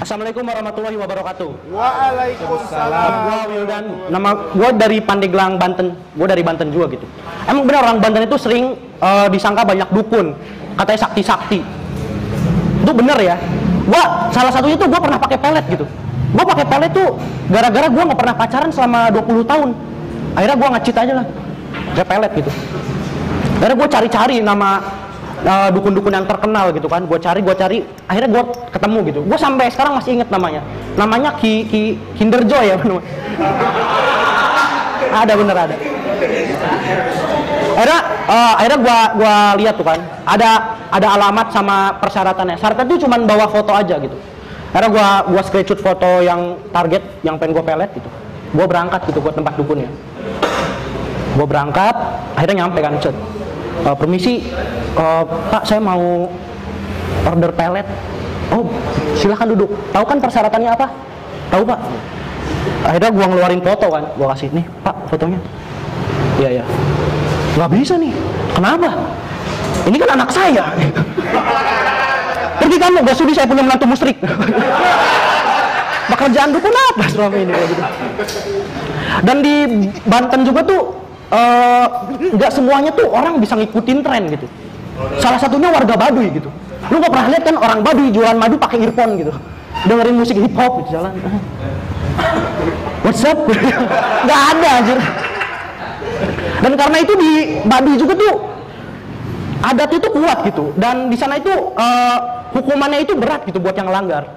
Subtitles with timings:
[0.00, 1.48] Assalamualaikum warahmatullahi wabarakatuh.
[1.76, 3.10] Waalaikumsalam.
[3.20, 3.84] Gua Wildan.
[4.08, 5.92] Nama gua dari Pandeglang, Banten.
[6.16, 7.04] Gua dari Banten juga gitu.
[7.44, 10.32] Emang benar orang Banten itu sering eh, disangka banyak dukun,
[10.80, 11.60] katanya sakti-sakti.
[12.80, 13.36] Itu bener ya.
[13.84, 15.84] Gua salah satunya tuh gua pernah pakai pelet gitu.
[16.32, 17.20] Gua pakai pelet tuh
[17.52, 19.68] gara-gara gua nggak pernah pacaran selama 20 tahun.
[20.32, 21.26] Akhirnya gua ngecit aja lah.
[21.92, 22.50] Pakai pelet gitu.
[23.60, 24.80] Akhirnya gua cari-cari nama
[25.44, 27.04] eh, dukun-dukun yang terkenal gitu kan.
[27.08, 27.84] Gua cari, gua cari.
[28.08, 29.20] Akhirnya gua ketemu gitu.
[29.24, 30.60] Gua sampai sekarang masih inget namanya.
[30.94, 33.06] Namanya Ki Ki Kinderjoy ya namanya.
[35.10, 35.76] ada bener ada
[37.70, 40.50] akhirnya eh, akhirnya gua gua lihat tuh kan ada
[40.90, 44.16] ada alamat sama persyaratannya syaratnya tuh cuman bawa foto aja gitu
[44.70, 48.08] akhirnya gua gua screenshot foto yang target yang pengen gua pelet gitu
[48.54, 49.90] gua berangkat gitu buat tempat dukunnya
[51.34, 51.94] gua berangkat
[52.36, 53.16] akhirnya nyampe kan cet
[53.86, 54.44] "Eh, permisi
[54.96, 56.28] eh, pak saya mau
[57.26, 57.86] order pelet.
[58.50, 58.66] Oh
[59.16, 59.70] silahkan duduk.
[59.94, 60.86] Tahu kan persyaratannya apa?
[61.54, 61.80] Tahu pak.
[62.84, 64.04] Akhirnya gua ngeluarin foto kan.
[64.16, 65.40] Gua kasih nih pak fotonya.
[66.40, 66.64] Iya iya.
[67.56, 68.12] Nggak bisa nih.
[68.56, 68.88] Kenapa?
[69.88, 70.64] Ini kan anak saya.
[72.60, 74.20] Pergi kamu gak sudi saya punya menantu musrik
[76.10, 77.84] pekerjaan dukun apa selama ini gitu?
[79.24, 79.54] Dan di
[80.04, 80.82] Banten juga tuh
[81.30, 81.86] eh,
[82.34, 84.46] nggak semuanya tuh orang bisa ngikutin tren gitu
[85.22, 86.50] salah satunya warga Baduy gitu
[86.90, 89.32] lu gak pernah lihat kan orang Baduy jualan madu pakai earphone gitu
[89.86, 91.12] dengerin musik hip hop gitu jalan
[93.00, 93.38] What's up?
[94.28, 94.98] Nggak ada anjir.
[96.60, 97.30] Dan karena itu di
[97.64, 98.34] Baduy juga tuh
[99.64, 100.76] adat itu kuat gitu.
[100.76, 102.18] Dan di sana itu eh,
[102.52, 104.28] hukumannya itu berat gitu buat yang langgar.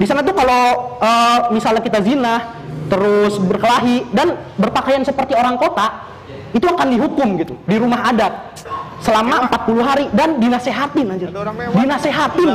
[0.00, 2.56] Di sana tuh kalau eh, misalnya kita zina,
[2.88, 6.15] terus berkelahi dan berpakaian seperti orang kota,
[6.56, 8.32] itu akan dihukum gitu di rumah adat
[9.04, 11.28] selama 40 hari dan dinasehatin anjir.
[11.76, 12.48] Dinasehatin.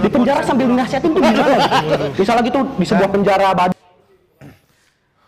[0.00, 1.56] Di penjara sambil dinasehatin tuh gimana?
[1.60, 2.06] gitu?
[2.24, 3.76] Misalnya gitu di sebuah penjara Baduy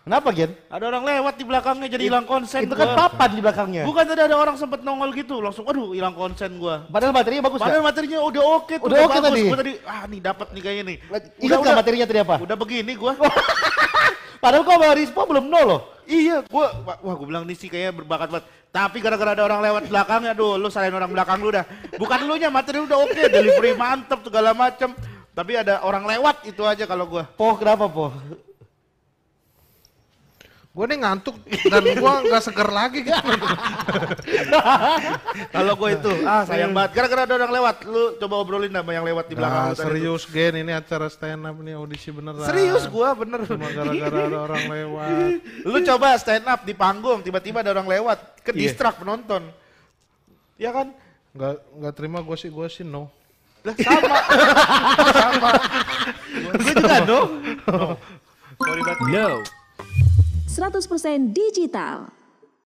[0.07, 0.55] Kenapa Gen?
[0.71, 2.63] Ada orang lewat di belakangnya jadi hilang konsen.
[2.63, 3.83] Itu kan papan di belakangnya.
[3.83, 6.87] Bukan tadi ada orang sempet nongol gitu, langsung aduh hilang konsen gua.
[6.87, 7.91] Padahal materinya bagus Padahal kan?
[7.91, 9.41] materinya udah oke tuh, Udah oke tadi.
[9.51, 10.97] Gua tadi ah nih dapat nih kayaknya nih.
[11.43, 12.35] Ingat nggak materinya tadi apa?
[12.39, 13.19] Udah begini gua.
[14.47, 15.81] Padahal kok sama Rispo belum nol loh.
[16.07, 18.45] Iya, gua wah, gua bilang nih sih kayaknya berbakat banget.
[18.71, 21.67] Tapi gara-gara ada orang lewat belakangnya, aduh lu salahin orang belakang lu dah.
[21.99, 24.95] Bukan lu nya materi udah oke, delivery mantep segala macem.
[25.35, 27.27] Tapi ada orang lewat itu aja kalau gua.
[27.27, 28.15] Po kenapa Po?
[30.77, 31.41] Gue nih ngantuk
[31.73, 33.17] dan gue nggak seger lagi gitu.
[35.57, 36.93] Kalau gue itu, ah sayang banget.
[36.93, 39.89] Gara-gara ada orang lewat, lu coba obrolin sama yang lewat di belakang Nah, lu tadi
[39.89, 42.45] serius Gen ini acara stand up nih audisi beneran.
[42.45, 43.39] Serius gue bener.
[43.49, 45.09] Cuma gara-gara ada orang lewat.
[45.73, 48.69] Lu coba stand up di panggung, tiba-tiba ada orang lewat, ke Iya.
[48.69, 49.49] distrak penonton.
[50.61, 50.93] Ya kan?
[51.33, 53.09] Nggak nggak terima gue sih gue sih no.
[53.65, 54.17] Lah sama.
[55.25, 55.49] sama.
[56.53, 57.19] Gue juga no.
[58.61, 59.09] Sorry banget.
[59.09, 59.41] No.
[60.57, 62.16] 100% digital.